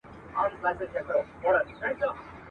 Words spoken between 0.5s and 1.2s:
بل ته یې د زړه